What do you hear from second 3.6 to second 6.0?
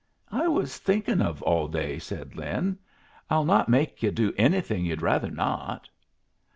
make yu' do anything yu'd rather not."